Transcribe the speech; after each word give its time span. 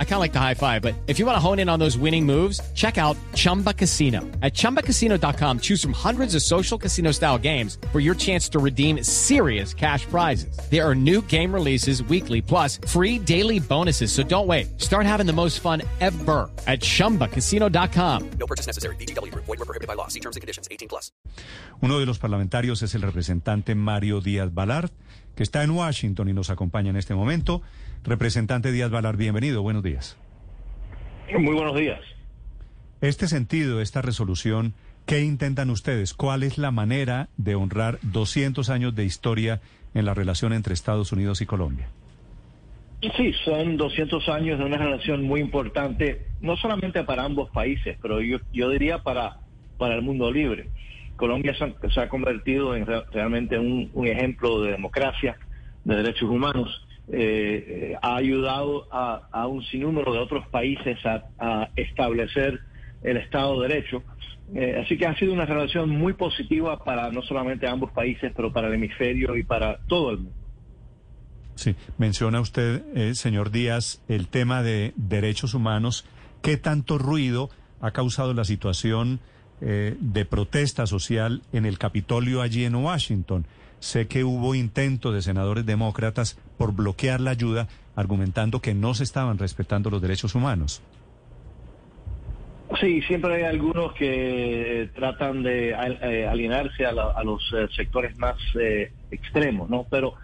I 0.00 0.04
kind 0.04 0.14
of 0.14 0.20
like 0.20 0.32
the 0.32 0.40
high 0.40 0.54
five, 0.54 0.82
but 0.82 0.96
if 1.06 1.20
you 1.20 1.26
want 1.26 1.36
to 1.36 1.40
hone 1.40 1.60
in 1.60 1.68
on 1.68 1.78
those 1.78 1.96
winning 1.96 2.26
moves, 2.26 2.60
check 2.74 2.98
out 2.98 3.16
Chumba 3.34 3.72
Casino. 3.72 4.22
At 4.42 4.54
ChumbaCasino.com, 4.54 5.60
choose 5.60 5.80
from 5.80 5.92
hundreds 5.92 6.34
of 6.34 6.42
social 6.42 6.76
casino 6.76 7.12
style 7.12 7.38
games 7.38 7.78
for 7.92 8.00
your 8.00 8.16
chance 8.16 8.48
to 8.48 8.58
redeem 8.58 9.04
serious 9.04 9.72
cash 9.72 10.04
prizes. 10.06 10.58
There 10.68 10.84
are 10.84 10.96
new 10.96 11.22
game 11.22 11.54
releases 11.54 12.02
weekly, 12.02 12.42
plus 12.42 12.78
free 12.88 13.20
daily 13.20 13.60
bonuses. 13.60 14.10
So 14.10 14.24
don't 14.24 14.48
wait. 14.48 14.80
Start 14.80 15.06
having 15.06 15.26
the 15.26 15.32
most 15.32 15.60
fun 15.60 15.82
ever 16.00 16.50
at 16.66 16.80
ChumbaCasino.com. 16.80 18.30
No 18.40 18.46
purchase 18.48 18.66
necessary. 18.66 18.96
BGW. 18.96 19.32
Void 19.32 19.46
were 19.46 19.56
prohibited 19.58 19.86
by 19.86 19.94
law. 19.94 20.08
See 20.08 20.20
terms 20.20 20.34
and 20.34 20.40
conditions. 20.40 20.66
18 20.72 20.88
plus. 20.88 21.12
Uno 21.80 22.00
de 22.00 22.06
los 22.06 22.18
parlamentarios 22.18 22.82
es 22.82 22.94
el 22.96 23.02
representante 23.02 23.76
Mario 23.76 24.20
Díaz 24.20 24.52
Balart, 24.52 24.92
que 25.36 25.44
está 25.44 25.62
en 25.62 25.70
Washington 25.70 26.28
y 26.28 26.32
nos 26.32 26.50
acompaña 26.50 26.90
en 26.90 26.96
este 26.96 27.14
momento. 27.14 27.62
Representante 28.04 28.72
Díaz 28.72 28.90
Balart, 28.90 29.18
bienvenido. 29.18 29.62
Buenos 29.62 29.82
días. 29.82 30.16
Muy 31.38 31.54
buenos 31.54 31.76
días. 31.76 32.00
Este 33.00 33.28
sentido, 33.28 33.80
esta 33.80 34.02
resolución, 34.02 34.74
¿qué 35.06 35.20
intentan 35.20 35.70
ustedes? 35.70 36.14
¿Cuál 36.14 36.42
es 36.42 36.58
la 36.58 36.70
manera 36.70 37.28
de 37.36 37.54
honrar 37.54 37.98
200 38.02 38.70
años 38.70 38.94
de 38.94 39.04
historia 39.04 39.60
en 39.94 40.04
la 40.04 40.14
relación 40.14 40.52
entre 40.52 40.74
Estados 40.74 41.12
Unidos 41.12 41.40
y 41.40 41.46
Colombia? 41.46 41.88
Sí, 43.16 43.32
son 43.44 43.76
200 43.76 44.28
años 44.28 44.58
de 44.58 44.64
una 44.64 44.76
relación 44.78 45.22
muy 45.22 45.40
importante, 45.40 46.26
no 46.40 46.56
solamente 46.56 47.04
para 47.04 47.24
ambos 47.24 47.48
países, 47.50 47.96
pero 48.02 48.20
yo, 48.20 48.38
yo 48.52 48.70
diría 48.70 49.02
para, 49.04 49.38
para 49.76 49.94
el 49.94 50.02
mundo 50.02 50.32
libre. 50.32 50.68
Colombia 51.14 51.54
se, 51.56 51.74
se 51.90 52.00
ha 52.00 52.08
convertido 52.08 52.74
en 52.74 52.86
re- 52.86 53.04
realmente 53.12 53.56
un, 53.58 53.90
un 53.94 54.06
ejemplo 54.08 54.62
de 54.62 54.72
democracia, 54.72 55.36
de 55.84 55.94
derechos 55.96 56.28
humanos. 56.28 56.84
Eh, 57.10 57.96
ha 58.02 58.16
ayudado 58.16 58.86
a, 58.92 59.28
a 59.32 59.46
un 59.46 59.62
sinnúmero 59.64 60.12
de 60.12 60.18
otros 60.18 60.46
países 60.48 60.98
a, 61.06 61.24
a 61.38 61.70
establecer 61.76 62.60
el 63.02 63.16
Estado 63.16 63.60
de 63.60 63.68
Derecho. 63.68 64.02
Eh, 64.54 64.82
así 64.82 64.96
que 64.96 65.06
ha 65.06 65.16
sido 65.18 65.32
una 65.32 65.44
relación 65.44 65.90
muy 65.90 66.14
positiva 66.14 66.82
para 66.82 67.10
no 67.10 67.22
solamente 67.22 67.66
ambos 67.66 67.92
países, 67.92 68.32
pero 68.34 68.52
para 68.52 68.68
el 68.68 68.74
hemisferio 68.74 69.36
y 69.36 69.42
para 69.42 69.78
todo 69.86 70.10
el 70.10 70.18
mundo. 70.18 70.32
Sí, 71.54 71.74
menciona 71.98 72.40
usted, 72.40 72.82
eh, 72.94 73.14
señor 73.14 73.50
Díaz, 73.50 74.02
el 74.08 74.28
tema 74.28 74.62
de 74.62 74.92
derechos 74.96 75.54
humanos. 75.54 76.06
¿Qué 76.40 76.56
tanto 76.56 76.98
ruido 76.98 77.50
ha 77.80 77.90
causado 77.90 78.32
la 78.32 78.44
situación 78.44 79.18
eh, 79.60 79.96
de 79.98 80.24
protesta 80.24 80.86
social 80.86 81.42
en 81.52 81.66
el 81.66 81.78
Capitolio 81.78 82.42
allí 82.42 82.64
en 82.64 82.76
Washington? 82.76 83.44
Sé 83.80 84.08
que 84.08 84.24
hubo 84.24 84.54
intentos 84.54 85.14
de 85.14 85.22
senadores 85.22 85.64
demócratas 85.64 86.36
por 86.56 86.74
bloquear 86.74 87.20
la 87.20 87.30
ayuda, 87.30 87.68
argumentando 87.94 88.60
que 88.60 88.74
no 88.74 88.94
se 88.94 89.04
estaban 89.04 89.38
respetando 89.38 89.90
los 89.90 90.02
derechos 90.02 90.34
humanos. 90.34 90.82
Sí, 92.80 93.00
siempre 93.02 93.34
hay 93.36 93.42
algunos 93.44 93.94
que 93.94 94.90
tratan 94.94 95.42
de 95.42 95.70
eh, 95.70 96.26
alinearse 96.28 96.84
a, 96.84 96.92
la- 96.92 97.10
a 97.12 97.24
los 97.24 97.42
eh, 97.56 97.66
sectores 97.74 98.16
más 98.18 98.36
eh, 98.60 98.92
extremos, 99.10 99.70
¿no? 99.70 99.86
Pero, 99.90 100.14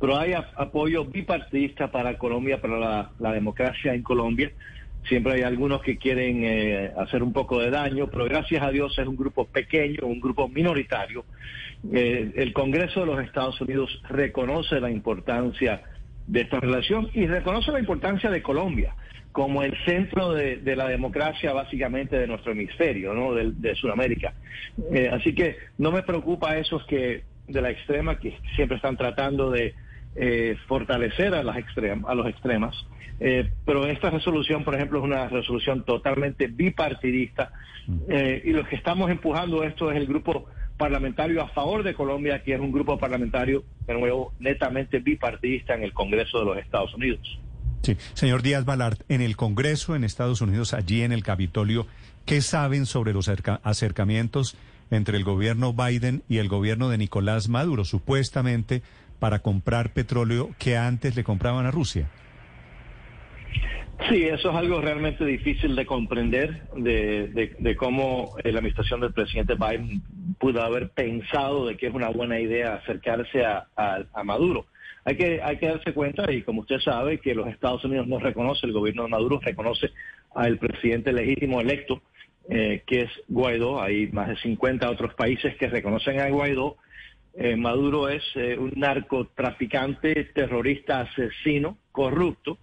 pero 0.00 0.18
hay 0.18 0.32
apoyo 0.32 1.04
bipartidista 1.04 1.90
para 1.92 2.18
Colombia, 2.18 2.60
para 2.60 3.10
la 3.18 3.32
democracia 3.32 3.94
en 3.94 4.02
Colombia. 4.02 4.50
Siempre 5.08 5.34
hay 5.34 5.42
algunos 5.42 5.82
que 5.82 5.98
quieren 5.98 6.44
eh, 6.44 6.92
hacer 6.96 7.22
un 7.22 7.32
poco 7.32 7.60
de 7.60 7.70
daño, 7.70 8.06
pero 8.06 8.24
gracias 8.24 8.62
a 8.62 8.70
Dios 8.70 8.96
es 8.98 9.06
un 9.06 9.16
grupo 9.16 9.46
pequeño, 9.46 10.06
un 10.06 10.20
grupo 10.20 10.48
minoritario. 10.48 11.24
Eh, 11.92 12.32
el 12.36 12.52
Congreso 12.52 13.00
de 13.00 13.06
los 13.06 13.24
Estados 13.24 13.60
Unidos 13.60 14.00
reconoce 14.08 14.80
la 14.80 14.90
importancia 14.90 15.82
de 16.26 16.42
esta 16.42 16.60
relación 16.60 17.10
y 17.14 17.26
reconoce 17.26 17.72
la 17.72 17.80
importancia 17.80 18.30
de 18.30 18.42
Colombia 18.42 18.94
como 19.32 19.62
el 19.62 19.74
centro 19.86 20.32
de, 20.34 20.60
la 20.76 20.88
democracia 20.88 21.54
básicamente 21.54 22.18
de 22.18 22.26
nuestro 22.26 22.52
hemisferio, 22.52 23.14
¿no? 23.14 23.32
de, 23.34 23.50
de 23.52 23.74
Sudamérica. 23.74 24.34
Eh, 24.92 25.08
así 25.10 25.34
que 25.34 25.56
no 25.78 25.90
me 25.90 26.02
preocupa 26.02 26.58
esos 26.58 26.84
que 26.84 27.24
de 27.48 27.62
la 27.62 27.70
extrema 27.70 28.18
que 28.18 28.38
siempre 28.54 28.76
están 28.76 28.96
tratando 28.96 29.50
de 29.50 29.74
eh, 30.14 30.56
fortalecer 30.68 31.34
a 31.34 31.42
las 31.42 31.56
extrem 31.56 32.04
a 32.06 32.14
los 32.14 32.26
extremas. 32.26 32.74
Eh, 33.24 33.52
pero 33.64 33.86
esta 33.86 34.10
resolución, 34.10 34.64
por 34.64 34.74
ejemplo, 34.74 34.98
es 34.98 35.04
una 35.04 35.28
resolución 35.28 35.84
totalmente 35.84 36.48
bipartidista 36.48 37.52
eh, 38.08 38.42
y 38.44 38.50
los 38.50 38.66
que 38.66 38.74
estamos 38.74 39.10
empujando 39.12 39.62
esto 39.62 39.92
es 39.92 39.96
el 39.96 40.06
grupo 40.06 40.46
parlamentario 40.76 41.40
a 41.40 41.48
favor 41.48 41.84
de 41.84 41.94
Colombia, 41.94 42.42
que 42.42 42.54
es 42.54 42.60
un 42.60 42.72
grupo 42.72 42.98
parlamentario, 42.98 43.62
de 43.86 43.94
nuevo, 43.94 44.32
netamente 44.40 44.98
bipartidista 44.98 45.74
en 45.74 45.84
el 45.84 45.92
Congreso 45.92 46.40
de 46.40 46.44
los 46.46 46.56
Estados 46.58 46.92
Unidos. 46.94 47.38
Sí, 47.82 47.96
señor 48.14 48.42
Díaz 48.42 48.64
Balart, 48.64 49.00
en 49.08 49.20
el 49.20 49.36
Congreso 49.36 49.94
en 49.94 50.02
Estados 50.02 50.40
Unidos, 50.40 50.74
allí 50.74 51.02
en 51.02 51.12
el 51.12 51.22
Capitolio, 51.22 51.86
¿qué 52.26 52.40
saben 52.40 52.86
sobre 52.86 53.12
los 53.12 53.28
acerca- 53.28 53.60
acercamientos 53.62 54.56
entre 54.90 55.16
el 55.16 55.22
gobierno 55.22 55.72
Biden 55.72 56.22
y 56.28 56.38
el 56.38 56.48
gobierno 56.48 56.88
de 56.88 56.98
Nicolás 56.98 57.48
Maduro, 57.48 57.84
supuestamente 57.84 58.82
para 59.20 59.38
comprar 59.40 59.92
petróleo 59.92 60.50
que 60.58 60.76
antes 60.76 61.14
le 61.14 61.22
compraban 61.22 61.66
a 61.66 61.70
Rusia? 61.70 62.08
Sí, 64.08 64.24
eso 64.24 64.50
es 64.50 64.56
algo 64.56 64.80
realmente 64.80 65.24
difícil 65.24 65.76
de 65.76 65.86
comprender, 65.86 66.62
de, 66.76 67.28
de- 67.58 67.76
cómo 67.76 68.34
eh, 68.42 68.50
la 68.52 68.58
administración 68.58 69.00
del 69.00 69.12
presidente 69.12 69.54
Biden 69.54 70.02
pudo 70.38 70.62
haber 70.62 70.90
pensado 70.90 71.66
de 71.66 71.76
que 71.76 71.86
es 71.88 71.94
una 71.94 72.08
buena 72.08 72.38
idea 72.40 72.74
acercarse 72.74 73.44
a 73.44 73.66
Maduro. 74.24 74.66
Hay 75.04 75.16
que, 75.16 75.40
hay 75.42 75.56
que 75.58 75.66
darse 75.66 75.92
cuenta, 75.92 76.30
y 76.32 76.42
como 76.42 76.60
usted 76.60 76.78
sabe, 76.78 77.18
que 77.18 77.34
los 77.34 77.48
Estados 77.48 77.84
Unidos 77.84 78.06
no 78.06 78.18
reconoce, 78.20 78.66
el 78.66 78.72
gobierno 78.72 79.02
de 79.02 79.08
Maduro 79.08 79.40
reconoce 79.42 79.90
al 80.34 80.58
presidente 80.58 81.12
legítimo 81.12 81.60
electo, 81.60 82.02
eh, 82.48 82.82
que 82.86 83.02
es 83.02 83.10
Guaidó. 83.28 83.82
Hay 83.82 84.06
más 84.12 84.28
de 84.28 84.36
50 84.36 84.88
otros 84.90 85.14
países 85.14 85.56
que 85.56 85.68
reconocen 85.68 86.20
a 86.20 86.28
Guaidó. 86.28 86.76
Eh, 87.34 87.56
Maduro 87.56 88.08
es 88.08 88.22
eh, 88.36 88.56
un 88.58 88.72
narcotraficante, 88.76 90.24
terrorista, 90.34 91.00
asesino, 91.00 91.78
corrupto, 91.90 92.58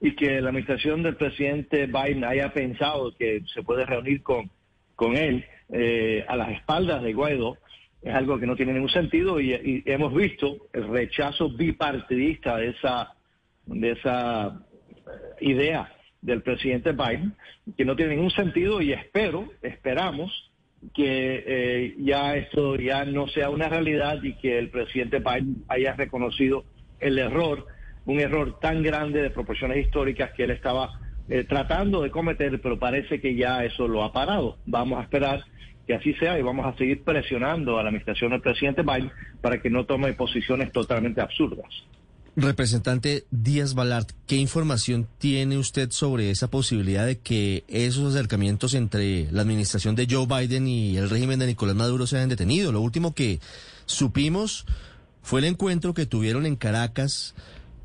y 0.00 0.14
que 0.14 0.40
la 0.40 0.48
administración 0.48 1.02
del 1.02 1.16
presidente 1.16 1.86
Biden 1.86 2.24
haya 2.24 2.52
pensado 2.52 3.14
que 3.16 3.42
se 3.52 3.62
puede 3.62 3.84
reunir 3.84 4.22
con, 4.22 4.50
con 4.96 5.16
él 5.16 5.44
eh, 5.70 6.24
a 6.26 6.36
las 6.36 6.50
espaldas 6.50 7.02
de 7.02 7.12
Guaidó 7.12 7.58
es 8.02 8.14
algo 8.14 8.38
que 8.38 8.46
no 8.46 8.56
tiene 8.56 8.72
ningún 8.72 8.88
sentido 8.88 9.40
y, 9.40 9.52
y 9.52 9.82
hemos 9.84 10.14
visto 10.14 10.56
el 10.72 10.88
rechazo 10.88 11.50
bipartidista 11.50 12.56
de 12.56 12.70
esa 12.70 13.14
de 13.66 13.90
esa 13.90 14.48
eh, 14.48 15.44
idea 15.44 15.92
del 16.22 16.42
presidente 16.42 16.92
Biden 16.92 17.34
que 17.76 17.84
no 17.84 17.94
tiene 17.94 18.16
ningún 18.16 18.30
sentido 18.30 18.80
y 18.80 18.92
espero 18.92 19.50
esperamos 19.62 20.50
que 20.94 21.44
eh, 21.46 21.94
ya 21.98 22.36
esto 22.36 22.76
ya 22.76 23.04
no 23.04 23.28
sea 23.28 23.50
una 23.50 23.68
realidad 23.68 24.22
y 24.22 24.34
que 24.36 24.58
el 24.58 24.70
presidente 24.70 25.18
Biden 25.18 25.64
haya 25.68 25.92
reconocido 25.92 26.64
el 27.00 27.18
error 27.18 27.66
un 28.06 28.20
error 28.20 28.58
tan 28.60 28.82
grande 28.82 29.22
de 29.22 29.30
proporciones 29.30 29.84
históricas 29.84 30.30
que 30.36 30.44
él 30.44 30.50
estaba 30.50 31.00
eh, 31.28 31.44
tratando 31.44 32.02
de 32.02 32.10
cometer, 32.10 32.60
pero 32.60 32.78
parece 32.78 33.20
que 33.20 33.34
ya 33.34 33.64
eso 33.64 33.86
lo 33.86 34.02
ha 34.02 34.12
parado. 34.12 34.58
Vamos 34.66 34.98
a 34.98 35.02
esperar 35.02 35.44
que 35.86 35.94
así 35.94 36.14
sea 36.14 36.38
y 36.38 36.42
vamos 36.42 36.66
a 36.66 36.76
seguir 36.76 37.02
presionando 37.02 37.78
a 37.78 37.82
la 37.82 37.88
administración 37.88 38.30
del 38.30 38.40
presidente 38.40 38.82
Biden 38.82 39.10
para 39.40 39.60
que 39.60 39.70
no 39.70 39.86
tome 39.86 40.12
posiciones 40.12 40.72
totalmente 40.72 41.20
absurdas. 41.20 41.66
Representante 42.36 43.24
Díaz 43.30 43.74
Balart, 43.74 44.10
¿qué 44.26 44.36
información 44.36 45.08
tiene 45.18 45.58
usted 45.58 45.90
sobre 45.90 46.30
esa 46.30 46.48
posibilidad 46.48 47.04
de 47.04 47.18
que 47.18 47.64
esos 47.66 48.14
acercamientos 48.14 48.74
entre 48.74 49.30
la 49.32 49.42
administración 49.42 49.96
de 49.96 50.06
Joe 50.08 50.26
Biden 50.26 50.68
y 50.68 50.96
el 50.96 51.10
régimen 51.10 51.40
de 51.40 51.48
Nicolás 51.48 51.74
Maduro 51.74 52.06
se 52.06 52.16
hayan 52.16 52.28
detenido? 52.28 52.70
Lo 52.70 52.80
último 52.80 53.14
que 53.14 53.40
supimos 53.86 54.64
fue 55.22 55.40
el 55.40 55.46
encuentro 55.46 55.92
que 55.92 56.06
tuvieron 56.06 56.46
en 56.46 56.56
Caracas 56.56 57.34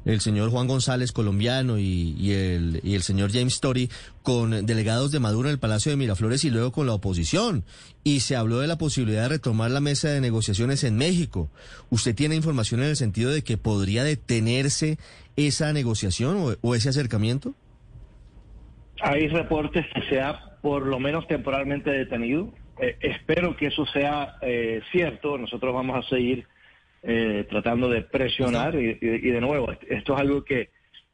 el 0.05 0.21
señor 0.21 0.51
Juan 0.51 0.67
González, 0.67 1.11
colombiano, 1.11 1.79
y, 1.79 2.31
el, 2.31 3.01
señor 3.01 3.31
James 3.31 3.53
Story 3.53 3.89
con 4.21 4.65
delegados 4.65 5.11
de 5.11 5.19
Maduro 5.19 5.49
en 5.49 5.53
el 5.53 5.59
Palacio 5.59 5.91
de 5.91 5.97
Miraflores 5.97 6.43
y 6.45 6.51
luego 6.51 6.71
con 6.71 6.85
la 6.85 6.93
oposición. 6.93 7.63
Y 8.03 8.19
se 8.19 8.35
habló 8.35 8.59
de 8.59 8.67
la 8.67 8.77
posibilidad 8.77 9.23
de 9.23 9.29
retomar 9.29 9.71
la 9.71 9.81
mesa 9.81 10.09
de 10.09 10.21
negociaciones 10.21 10.83
en 10.83 10.97
México. 10.97 11.49
¿Usted 11.89 12.15
tiene 12.15 12.35
información 12.35 12.81
en 12.81 12.89
el 12.89 12.95
sentido 12.95 13.31
de 13.31 13.43
que 13.43 13.57
podría 13.57 14.03
detenerse 14.03 14.97
esa 15.35 15.73
negociación 15.73 16.57
o, 16.61 16.75
ese 16.75 16.89
acercamiento? 16.89 17.55
Hay 19.01 19.27
reportes 19.27 19.85
que 19.93 20.01
sea 20.09 20.57
por 20.61 20.85
lo 20.85 20.99
menos 20.99 21.27
temporalmente 21.27 21.89
detenido. 21.89 22.53
Eh, 22.79 22.97
espero 23.01 23.55
que 23.57 23.67
eso 23.67 23.85
sea 23.87 24.37
eh, 24.41 24.81
cierto. 24.91 25.37
Nosotros 25.37 25.73
vamos 25.73 26.05
a 26.05 26.09
seguir 26.09 26.47
eh, 27.05 27.45
tratando 27.49 27.89
de 27.89 28.01
presionar 28.01 28.75
y, 28.75 28.95
de 28.95 29.41
nuevo, 29.41 29.71
esto 29.89 30.15
es 30.15 30.19
algo 30.19 30.43
que 30.43 30.69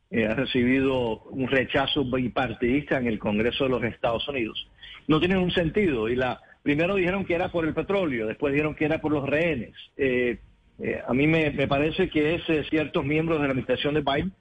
eh, 0.09 0.25
ha 0.25 0.33
recibido 0.33 1.23
un 1.23 1.47
rechazo 1.47 2.03
bipartidista 2.05 2.97
en 2.97 3.07
el 3.07 3.19
Congreso 3.19 3.65
de 3.65 3.69
los 3.69 3.83
Estados 3.83 4.27
Unidos. 4.27 4.67
No 5.07 5.19
tiene 5.19 5.37
un 5.37 5.51
sentido 5.51 6.09
y 6.09 6.15
la, 6.15 6.41
primero 6.63 6.95
dijeron 6.95 7.25
que 7.25 7.35
era 7.35 7.49
por 7.51 7.65
el 7.65 7.73
petróleo, 7.73 8.27
después 8.27 8.53
dijeron 8.53 8.75
que 8.75 8.85
era 8.85 8.99
por 9.01 9.11
los 9.11 9.27
rehenes. 9.27 9.73
Eh, 9.97 10.39
eh, 10.81 11.01
a 11.07 11.13
mí 11.13 11.27
me, 11.27 11.51
me, 11.51 11.67
parece 11.67 12.09
que 12.09 12.35
es 12.35 12.49
eh, 12.49 12.65
ciertos 12.69 13.05
miembros 13.05 13.39
de 13.39 13.47
la 13.47 13.51
administración 13.51 13.93
de 13.93 14.01
Biden 14.01 14.33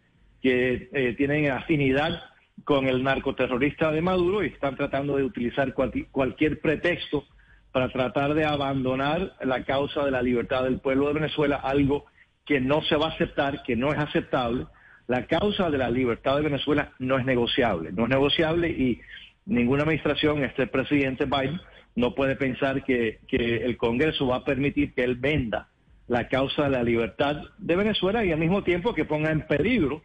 que 0.43 0.88
eh, 0.93 1.14
tienen 1.17 1.50
afinidad 1.50 2.23
con 2.64 2.87
el 2.87 3.02
narcoterrorista 3.02 3.93
de 3.93 4.00
Maduro 4.00 4.43
y 4.43 4.49
están 4.49 4.75
tratando 4.76 5.17
de 5.17 5.25
utilizar 5.25 5.75
cual, 5.75 5.93
cualquier 6.11 6.61
pretexto 6.61 7.25
para 7.72 7.88
tratar 7.88 8.34
de 8.34 8.44
abandonar 8.44 9.32
la 9.43 9.64
causa 9.64 10.05
de 10.05 10.11
la 10.11 10.22
libertad 10.22 10.64
del 10.64 10.81
pueblo 10.81 11.08
de 11.08 11.14
Venezuela, 11.14 11.56
algo 11.56 12.06
que 12.44 12.61
no 12.61 12.82
se 12.82 12.96
va 12.96 13.06
a 13.06 13.11
aceptar, 13.11 13.62
que 13.62 13.76
no 13.76 13.93
es 13.93 13.99
aceptable. 13.99 14.67
La 15.06 15.26
causa 15.26 15.70
de 15.70 15.78
la 15.78 15.90
libertad 15.90 16.37
de 16.37 16.43
Venezuela 16.43 16.93
no 16.99 17.19
es 17.19 17.25
negociable, 17.25 17.93
no 17.93 18.05
es 18.05 18.11
negociable 18.11 18.69
y 18.69 19.00
ninguna 19.46 19.82
administración, 19.82 20.43
este 20.44 20.67
presidente 20.67 21.26
Biden, 21.26 21.61
no 21.96 22.14
puede 22.14 22.37
pensar 22.37 22.84
que, 22.84 23.19
el 23.31 23.76
Congreso 23.76 24.26
va 24.26 24.37
a 24.37 24.44
permitir 24.44 24.94
que 24.94 25.05
él 25.05 25.16
venda 25.16 25.69
la 26.08 26.28
causa 26.28 26.64
de 26.64 26.70
la 26.70 26.82
libertad 26.82 27.37
de 27.58 27.76
Venezuela 27.76 28.25
y 28.25 28.32
al 28.32 28.38
mismo 28.38 28.62
tiempo 28.64 28.94
que 28.94 29.05
ponga 29.05 29.31
en 29.31 29.46
peligro 29.46 30.02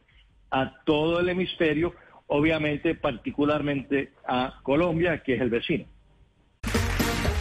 a 0.51 0.81
todo 0.85 1.19
el 1.19 1.29
hemisferio, 1.29 1.93
obviamente 2.27 2.95
particularmente 2.95 4.11
a 4.27 4.59
Colombia, 4.63 5.23
que 5.23 5.35
es 5.35 5.41
el 5.41 5.49
vecino. 5.49 5.85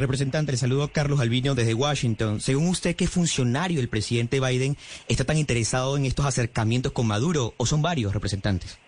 Representante, 0.00 0.52
le 0.52 0.56
saludo 0.56 0.88
Carlos 0.88 1.20
Albino 1.20 1.54
desde 1.54 1.74
Washington. 1.74 2.40
Según 2.40 2.68
usted, 2.68 2.96
¿qué 2.96 3.06
funcionario 3.06 3.80
el 3.80 3.90
presidente 3.90 4.40
Biden 4.40 4.76
está 5.08 5.24
tan 5.24 5.36
interesado 5.36 5.98
en 5.98 6.06
estos 6.06 6.24
acercamientos 6.24 6.92
con 6.92 7.06
Maduro 7.06 7.52
o 7.58 7.66
son 7.66 7.82
varios 7.82 8.14
representantes? 8.14 8.80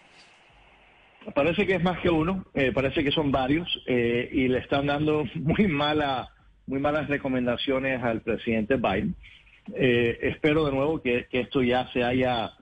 Parece 1.35 1.67
que 1.67 1.75
es 1.75 1.83
más 1.83 2.01
que 2.01 2.09
uno, 2.09 2.47
eh, 2.55 2.73
parece 2.73 3.05
que 3.05 3.11
son 3.11 3.31
varios 3.31 3.69
eh, 3.87 4.27
y 4.33 4.49
le 4.49 4.59
están 4.59 4.87
dando 4.87 5.25
muy 5.35 5.69
mala, 5.69 6.31
muy 6.67 6.81
malas 6.81 7.09
recomendaciones 7.09 8.03
al 8.03 8.23
presidente 8.23 8.77
Biden. 8.77 9.15
Eh, 9.75 10.19
espero 10.23 10.65
de 10.65 10.73
nuevo 10.73 11.03
que, 11.03 11.27
que, 11.31 11.41
esto 11.41 11.63
ya 11.63 11.93
se 11.93 12.03
haya 12.03 12.53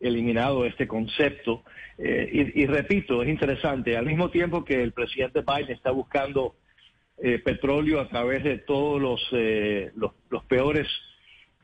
eliminado 0.00 0.64
este 0.64 0.88
concepto 0.88 1.62
y, 1.98 2.62
y, 2.62 2.66
repito, 2.66 3.22
es 3.22 3.28
interesante. 3.28 3.96
Al 3.96 4.06
mismo 4.06 4.30
tiempo 4.30 4.64
que 4.64 4.82
el 4.82 4.92
presidente 4.92 5.42
Biden 5.42 5.76
está 5.76 5.90
buscando 5.90 6.54
petróleo 7.44 8.00
a 8.00 8.08
través 8.08 8.44
de 8.44 8.58
todos 8.58 9.00
los 9.00 9.20
los, 9.96 10.12
los, 10.30 10.44
peores 10.44 10.86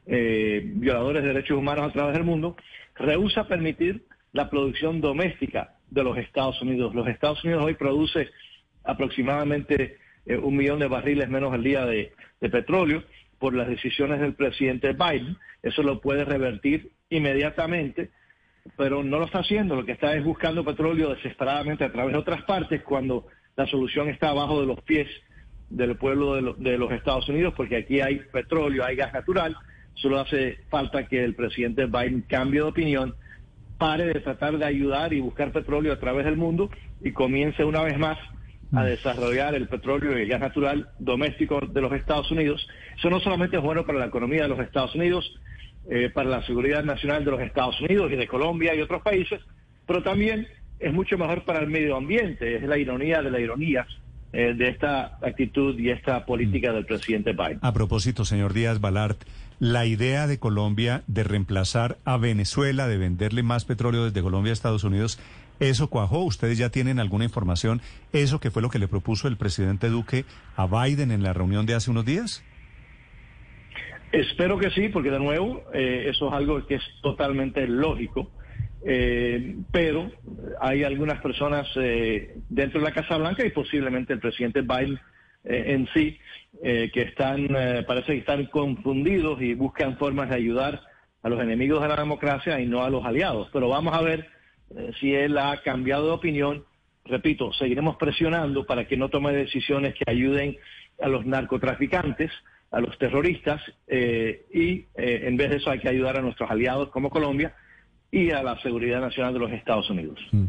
violadores 0.07 1.23
de 1.23 1.29
derechos 1.29 1.57
humanos 1.57 1.87
a 1.87 1.93
través 1.93 2.15
del 2.15 2.25
mundo, 2.25 2.57
rehúsa 2.97 3.47
permitir 3.47 4.05
la 4.33 4.51
producción 4.51 5.01
doméstica 5.01 5.75
de 5.91 6.05
los 6.05 6.19
Estados 6.19 6.61
Unidos. 6.61 6.95
Los 6.95 7.09
Estados 7.09 7.43
Unidos 7.45 7.65
hoy 7.65 7.75
produce 7.75 8.29
aproximadamente 8.83 9.99
eh, 10.27 10.37
un 10.37 10.57
millón 10.57 10.81
de 10.81 10.89
barriles 10.89 11.29
menos 11.29 11.53
al 11.53 11.63
día 11.63 11.87
de, 11.87 12.13
de, 12.41 12.51
petróleo 12.51 13.05
por 13.39 13.55
las 13.55 13.69
decisiones 13.69 14.21
del 14.21 14.35
presidente 14.35 14.93
Biden. 14.93 15.37
Eso 15.63 15.83
lo 15.83 16.01
puede 16.01 16.25
revertir 16.25 16.91
inmediatamente, 17.11 18.11
pero 18.77 19.03
no 19.03 19.19
lo 19.19 19.27
está 19.27 19.39
haciendo. 19.39 19.77
Lo 19.77 19.85
que 19.85 19.93
está 19.93 20.15
es 20.15 20.25
buscando 20.25 20.65
petróleo 20.65 21.15
desesperadamente 21.15 21.85
a 21.85 21.93
través 21.93 22.13
de 22.13 22.19
otras 22.19 22.43
partes 22.43 22.83
cuando 22.83 23.27
la 23.57 23.67
solución 23.67 24.09
está 24.09 24.31
abajo 24.31 24.61
de 24.61 24.67
los 24.67 24.81
pies 24.83 25.09
del 25.77 25.97
pueblo 25.97 26.35
de, 26.35 26.43
lo, 26.43 26.55
de 26.55 26.79
los 26.79 26.93
Estados 26.93 27.29
Unidos, 27.29 27.55
porque 27.57 27.77
aquí 27.77 28.01
hay 28.01 28.21
petróleo, 28.33 28.85
hay 28.85 28.97
gas 28.97 29.13
natural. 29.13 29.57
Solo 29.95 30.21
hace 30.21 30.59
falta 30.71 31.07
que 31.07 31.23
el 31.23 31.35
presidente 31.35 31.87
Biden 31.87 32.23
cambie 32.29 32.61
de 32.61 32.67
opinión 32.67 33.15
pare 33.79 34.07
de 34.07 34.21
tratar 34.21 34.57
de 34.57 34.65
ayudar 34.65 35.13
y 35.13 35.21
buscar 35.21 35.53
petróleo 35.53 35.93
a 35.93 35.99
través 35.99 36.25
del 36.25 36.37
mundo 36.37 36.71
y 37.03 37.13
comience 37.13 37.65
una 37.65 37.83
vez 37.83 37.99
más 37.99 38.19
a 38.73 38.83
Mm. 38.83 38.87
desarrollar 38.87 39.55
el 39.55 39.69
petróleo 39.69 40.19
y 40.19 40.23
el 40.23 40.29
gas 40.29 40.41
natural 40.41 40.89
doméstico 40.99 41.61
de 41.61 41.81
los 41.81 41.93
Estados 41.93 42.31
Unidos. 42.31 42.67
Eso 42.97 43.11
no 43.11 43.21
solamente 43.21 43.57
es 43.57 43.63
bueno 43.63 43.85
para 43.85 43.99
la 43.99 44.07
economía 44.07 44.43
de 44.43 44.49
los 44.49 44.61
Estados 44.61 44.95
Unidos, 44.95 45.39
eh, 45.91 46.11
para 46.13 46.29
la 46.31 46.43
seguridad 46.47 46.83
nacional 46.83 47.25
de 47.25 47.31
los 47.31 47.41
Estados 47.41 47.81
Unidos 47.81 48.11
y 48.11 48.17
de 48.17 48.27
Colombia 48.27 48.75
y 48.75 48.81
otros 48.81 49.03
países, 49.03 49.41
pero 49.87 50.03
también 50.03 50.49
es 50.81 50.93
mucho 50.93 51.19
mejor 51.19 51.45
para 51.45 51.61
el 51.61 51.69
medio 51.69 51.97
ambiente. 51.97 52.57
Es 52.57 52.63
la 52.63 52.79
ironía 52.79 53.23
de 53.23 53.31
la 53.31 53.41
ironía 53.41 53.87
eh, 54.35 54.55
de 54.55 54.69
esta 54.69 55.19
actitud 55.23 55.79
y 55.79 55.91
esta 55.91 56.27
política 56.27 56.73
del 56.73 56.85
presidente 56.85 57.33
Biden. 57.33 57.61
A 57.63 57.73
propósito, 57.73 58.25
señor 58.25 58.53
Díaz 58.53 58.81
Balart, 58.81 59.23
la 59.61 59.87
idea 59.87 60.27
de 60.27 60.41
Colombia 60.41 61.05
de 61.07 61.23
reemplazar 61.23 61.99
a 62.05 62.17
Venezuela, 62.17 62.89
de 62.89 62.99
venderle 62.99 63.45
más 63.45 63.65
petróleo 63.65 64.05
desde 64.05 64.23
Colombia 64.23 64.51
a 64.51 64.55
Estados 64.55 64.83
Unidos, 64.83 65.21
¿eso 65.61 65.89
cuajó? 65.89 66.25
¿Ustedes 66.25 66.59
ya 66.59 66.71
tienen 66.71 66.99
alguna 66.99 67.25
información? 67.25 67.81
¿Eso 68.13 68.41
que 68.41 68.51
fue 68.51 68.61
lo 68.61 68.71
que 68.71 68.81
le 68.81 68.89
propuso 68.89 69.29
el 69.29 69.37
presidente 69.37 69.89
Duque 69.89 70.25
a 70.57 70.67
Biden 70.67 71.13
en 71.13 71.23
la 71.23 71.33
reunión 71.33 71.65
de 71.65 71.75
hace 71.75 71.93
unos 71.93 72.05
días? 72.05 72.43
Espero 74.11 74.59
que 74.59 74.71
sí, 74.71 74.89
porque 74.89 75.11
de 75.11 75.21
nuevo, 75.21 75.63
eh, 75.73 76.07
eso 76.09 76.27
es 76.27 76.35
algo 76.35 76.67
que 76.67 76.75
es 76.75 76.83
totalmente 77.03 77.69
lógico. 77.69 78.31
Eh, 78.87 79.57
pero 79.73 80.11
hay 80.61 80.85
algunas 80.85 81.21
personas 81.21 81.67
eh, 81.77 82.37
dentro 82.49 82.81
de 82.81 82.87
la 82.87 82.95
Casa 82.95 83.17
Blanca 83.17 83.45
y 83.45 83.51
posiblemente 83.51 84.13
el 84.13 84.21
presidente 84.21 84.63
Biden 84.63 84.99
eh, 85.45 85.65
en 85.69 85.89
sí 85.95 86.19
que 86.63 87.03
están, 87.03 87.49
parece 87.87 88.13
que 88.13 88.19
están 88.19 88.47
confundidos 88.47 89.43
y 89.43 89.55
buscan 89.55 89.99
formas 89.99 90.29
de 90.29 90.37
ayudar 90.37 90.81
a 91.23 91.29
los 91.29 91.41
enemigos 91.41 91.83
de 91.83 91.89
la 91.89 91.97
democracia 91.97 92.61
y 92.61 92.67
no 92.67 92.85
a 92.85 92.91
los 92.91 93.05
aliados. 93.05 93.49
Pero 93.53 93.69
vamos 93.69 93.93
a 93.93 94.01
ver 94.01 94.29
si 95.01 95.13
él 95.13 95.37
ha 95.37 95.61
cambiado 95.63 96.07
de 96.07 96.13
opinión. 96.13 96.65
Repito, 97.05 97.53
seguiremos 97.53 97.97
presionando 97.97 98.65
para 98.65 98.87
que 98.87 98.97
no 98.97 99.09
tome 99.09 99.33
decisiones 99.33 99.95
que 99.95 100.05
ayuden 100.07 100.57
a 101.03 101.09
los 101.09 101.27
narcotraficantes, 101.27 102.31
a 102.71 102.81
los 102.81 102.97
terroristas, 102.99 103.61
y 103.91 104.87
en 104.95 105.37
vez 105.37 105.51
de 105.51 105.57
eso 105.57 105.71
hay 105.71 105.81
que 105.81 105.89
ayudar 105.89 106.17
a 106.17 106.23
nuestros 106.23 106.49
aliados 106.49 106.91
como 106.91 107.11
Colombia 107.11 107.53
y 108.15 108.31
a 108.31 108.45
la 108.45 108.61
seguridad 108.63 109.01
nacional 109.01 109.35
de 109.35 109.41
los 109.41 109.51
Estados 109.51 109.91
Unidos. 109.91 110.21
Mm. 110.31 110.45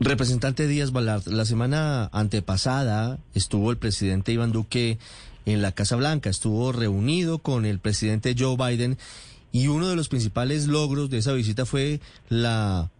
Representante 0.00 0.66
Díaz 0.66 0.92
Balart, 0.92 1.26
la 1.28 1.46
semana 1.46 2.10
antepasada 2.12 3.18
estuvo 3.34 3.70
el 3.70 3.78
presidente 3.78 4.32
Iván 4.32 4.52
Duque 4.52 4.98
en 5.46 5.62
la 5.62 5.72
Casa 5.72 5.96
Blanca, 5.96 6.28
estuvo 6.28 6.72
reunido 6.72 7.38
con 7.38 7.64
el 7.64 7.78
presidente 7.78 8.34
Joe 8.38 8.56
Biden 8.56 8.98
y 9.50 9.68
uno 9.68 9.88
de 9.88 9.96
los 9.96 10.10
principales 10.10 10.66
logros 10.66 11.08
de 11.08 11.18
esa 11.18 11.32
visita 11.32 11.64
fue 11.64 12.00
la 12.28 12.90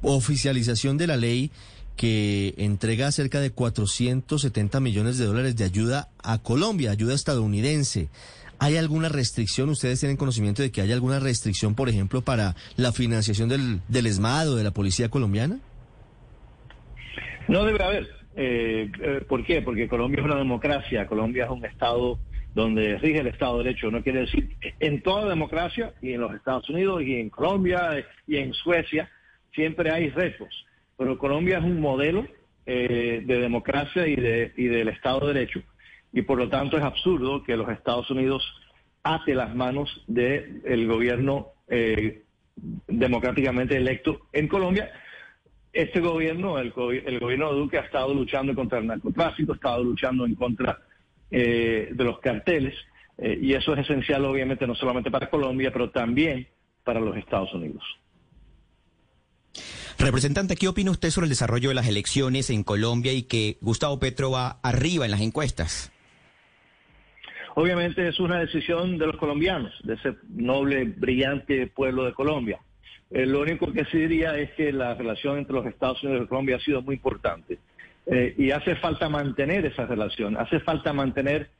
oficialización 0.00 0.96
de 0.96 1.06
la 1.06 1.18
ley 1.18 1.50
que 1.96 2.54
entrega 2.56 3.12
cerca 3.12 3.40
de 3.40 3.50
470 3.50 4.80
millones 4.80 5.18
de 5.18 5.26
dólares 5.26 5.54
de 5.56 5.64
ayuda 5.64 6.08
a 6.22 6.38
Colombia, 6.38 6.92
ayuda 6.92 7.14
estadounidense. 7.14 8.08
¿Hay 8.60 8.76
alguna 8.76 9.08
restricción? 9.08 9.68
¿Ustedes 9.68 10.00
tienen 10.00 10.16
conocimiento 10.16 10.62
de 10.62 10.72
que 10.72 10.80
hay 10.80 10.90
alguna 10.92 11.20
restricción, 11.20 11.74
por 11.74 11.88
ejemplo, 11.88 12.22
para 12.22 12.56
la 12.76 12.92
financiación 12.92 13.48
del, 13.48 13.80
del 13.88 14.06
ESMAD 14.06 14.50
o 14.50 14.56
de 14.56 14.64
la 14.64 14.72
policía 14.72 15.08
colombiana? 15.08 15.60
No 17.46 17.64
debe 17.64 17.82
haber. 17.82 18.08
Eh, 18.36 18.90
eh, 19.00 19.24
¿Por 19.28 19.44
qué? 19.44 19.62
Porque 19.62 19.88
Colombia 19.88 20.20
es 20.20 20.24
una 20.24 20.36
democracia, 20.36 21.06
Colombia 21.06 21.44
es 21.44 21.50
un 21.50 21.64
Estado 21.64 22.18
donde 22.54 22.98
rige 22.98 23.20
el 23.20 23.28
Estado 23.28 23.58
de 23.58 23.64
Derecho. 23.64 23.90
No 23.90 24.02
quiere 24.02 24.20
decir, 24.20 24.56
en 24.80 25.02
toda 25.02 25.28
democracia, 25.28 25.94
y 26.02 26.12
en 26.12 26.20
los 26.20 26.34
Estados 26.34 26.68
Unidos, 26.68 27.02
y 27.02 27.14
en 27.14 27.30
Colombia, 27.30 28.04
y 28.26 28.36
en 28.36 28.52
Suecia, 28.54 29.08
siempre 29.54 29.92
hay 29.92 30.10
retos. 30.10 30.66
Pero 30.96 31.16
Colombia 31.16 31.58
es 31.58 31.64
un 31.64 31.80
modelo 31.80 32.26
eh, 32.66 33.22
de 33.24 33.38
democracia 33.38 34.06
y, 34.06 34.16
de, 34.16 34.52
y 34.56 34.64
del 34.64 34.88
Estado 34.88 35.20
de 35.28 35.34
Derecho 35.34 35.62
y 36.12 36.22
por 36.22 36.38
lo 36.38 36.48
tanto 36.48 36.76
es 36.78 36.84
absurdo 36.84 37.42
que 37.42 37.56
los 37.56 37.68
Estados 37.68 38.10
Unidos 38.10 38.42
ate 39.02 39.34
las 39.34 39.54
manos 39.54 40.02
del 40.06 40.62
de 40.62 40.86
gobierno 40.86 41.48
eh, 41.68 42.22
democráticamente 42.86 43.76
electo 43.76 44.20
en 44.32 44.48
Colombia. 44.48 44.90
Este 45.72 46.00
gobierno, 46.00 46.58
el, 46.58 46.72
el, 47.06 47.20
gobierno 47.20 47.52
de 47.52 47.60
Duque, 47.60 47.78
ha 47.78 47.82
estado 47.82 48.14
luchando 48.14 48.54
contra 48.54 48.78
el 48.78 48.86
narcotráfico, 48.86 49.52
ha 49.52 49.56
estado 49.56 49.84
luchando 49.84 50.24
en 50.24 50.34
contra 50.34 50.78
eh, 51.30 51.90
de 51.92 52.04
los 52.04 52.18
carteles, 52.20 52.74
eh, 53.18 53.38
y 53.40 53.52
eso 53.52 53.74
es 53.74 53.80
esencial, 53.80 54.24
obviamente, 54.24 54.66
no 54.66 54.74
solamente 54.74 55.10
para 55.10 55.28
Colombia, 55.28 55.70
pero 55.72 55.90
también 55.90 56.48
para 56.84 57.00
los 57.00 57.16
Estados 57.16 57.52
Unidos. 57.52 57.82
Representante, 59.98 60.56
¿qué 60.56 60.68
opina 60.68 60.90
usted 60.90 61.10
sobre 61.10 61.26
el 61.26 61.30
desarrollo 61.30 61.68
de 61.68 61.74
las 61.74 61.88
elecciones 61.88 62.50
en 62.50 62.62
Colombia 62.62 63.12
y 63.12 63.24
que 63.24 63.58
Gustavo 63.60 63.98
Petro 63.98 64.30
va 64.30 64.60
arriba 64.62 65.04
en 65.04 65.10
las 65.10 65.20
encuestas? 65.20 65.92
Obviamente 67.58 68.06
es 68.06 68.20
una 68.20 68.38
decisión 68.38 68.98
de 68.98 69.06
los 69.08 69.16
colombianos, 69.16 69.74
de 69.82 69.94
ese 69.94 70.14
noble, 70.28 70.84
brillante 70.84 71.66
pueblo 71.66 72.04
de 72.04 72.12
Colombia. 72.12 72.60
Eh, 73.10 73.26
lo 73.26 73.40
único 73.40 73.72
que 73.72 73.84
sí 73.86 73.98
diría 73.98 74.38
es 74.38 74.52
que 74.52 74.70
la 74.72 74.94
relación 74.94 75.38
entre 75.38 75.54
los 75.54 75.66
Estados 75.66 76.00
Unidos 76.04 76.22
y 76.22 76.28
Colombia 76.28 76.54
ha 76.54 76.60
sido 76.60 76.82
muy 76.82 76.94
importante. 76.94 77.58
Eh, 78.06 78.32
y 78.38 78.52
hace 78.52 78.76
falta 78.76 79.08
mantener 79.08 79.66
esa 79.66 79.86
relación, 79.86 80.36
hace 80.36 80.60
falta 80.60 80.92
mantener 80.92 81.50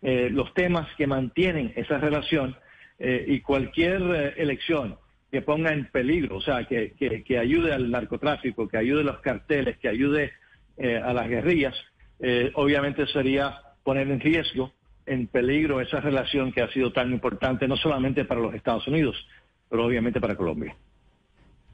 eh, 0.00 0.30
los 0.32 0.54
temas 0.54 0.88
que 0.96 1.06
mantienen 1.06 1.74
esa 1.76 1.98
relación 1.98 2.56
y 2.98 3.40
cualquier 3.40 4.34
elección 4.36 4.96
que 5.30 5.42
ponga 5.42 5.72
en 5.72 5.86
peligro, 5.86 6.36
o 6.36 6.40
sea, 6.40 6.64
que, 6.64 6.92
que, 6.94 7.38
ayude 7.38 7.72
al 7.72 7.90
narcotráfico, 7.90 8.68
que 8.68 8.76
ayude 8.78 9.00
a 9.00 9.04
los 9.04 9.18
carteles, 9.18 9.76
que 9.78 9.88
ayude 9.88 10.32
a 10.78 11.12
las 11.12 11.28
guerrillas, 11.28 11.74
obviamente 12.54 13.04
sería 13.08 13.58
poner 13.82 14.08
en 14.08 14.20
riesgo, 14.20 14.72
en 15.06 15.26
peligro 15.26 15.80
esa 15.80 16.00
relación 16.00 16.52
que 16.52 16.62
ha 16.62 16.72
sido 16.72 16.92
tan 16.92 17.12
importante 17.12 17.66
no 17.68 17.76
solamente 17.76 18.24
para 18.24 18.40
los 18.40 18.54
Estados 18.54 18.86
Unidos, 18.86 19.16
pero 19.68 19.84
obviamente 19.84 20.20
para 20.20 20.36
Colombia. 20.36 20.76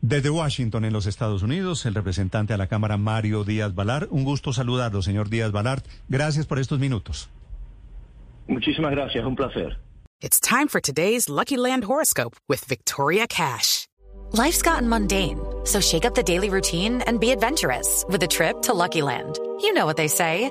Desde 0.00 0.30
Washington, 0.30 0.84
en 0.84 0.92
los 0.92 1.06
Estados 1.06 1.42
Unidos, 1.42 1.84
el 1.84 1.94
representante 1.94 2.54
a 2.54 2.56
la 2.56 2.68
Cámara, 2.68 2.96
Mario 2.96 3.42
Díaz 3.42 3.74
Balar. 3.74 4.06
Un 4.10 4.24
gusto 4.24 4.52
saludarlo, 4.52 5.02
señor 5.02 5.28
Díaz 5.28 5.50
Balart. 5.50 5.84
Gracias 6.08 6.46
por 6.46 6.58
estos 6.58 6.78
minutos. 6.78 7.28
Muchísimas 8.46 8.92
gracias, 8.92 9.24
un 9.24 9.34
placer. 9.34 9.76
It's 10.20 10.40
time 10.40 10.68
for 10.68 10.80
today's 10.80 11.28
Lucky 11.28 11.56
Land 11.56 11.84
horoscope 11.84 12.36
with 12.48 12.64
Victoria 12.68 13.26
Cash. 13.26 13.86
Life's 14.32 14.62
gotten 14.62 14.88
mundane, 14.88 15.38
so 15.64 15.80
shake 15.80 16.04
up 16.04 16.14
the 16.14 16.22
daily 16.22 16.50
routine 16.50 17.02
and 17.06 17.18
be 17.18 17.30
adventurous 17.30 18.04
with 18.08 18.22
a 18.22 18.26
trip 18.26 18.62
to 18.62 18.74
Lucky 18.74 19.00
Land. 19.00 19.38
You 19.60 19.72
know 19.72 19.86
what 19.86 19.96
they 19.96 20.08
say. 20.08 20.50